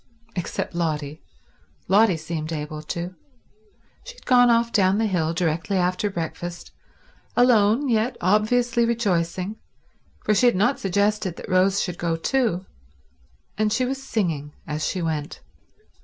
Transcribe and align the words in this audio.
Except 0.35 0.73
Lotty. 0.73 1.21
Lotty 1.87 2.17
seemed 2.17 2.51
able 2.51 2.81
to. 2.81 3.13
She 4.03 4.15
had 4.15 4.25
gone 4.25 4.49
off 4.49 4.71
down 4.71 4.97
the 4.97 5.05
hill 5.05 5.31
directly 5.31 5.77
after 5.77 6.09
breakfast, 6.09 6.71
alone 7.37 7.87
yet 7.87 8.17
obviously 8.19 8.83
rejoicing, 8.83 9.57
for 10.25 10.33
she 10.33 10.47
had 10.47 10.55
not 10.55 10.79
suggested 10.79 11.35
that 11.35 11.47
Rose 11.49 11.83
should 11.83 11.99
go 11.99 12.15
too, 12.15 12.65
and 13.59 13.71
she 13.71 13.85
was 13.85 14.01
singing 14.01 14.53
as 14.65 14.83
she 14.83 15.03
went. 15.03 15.41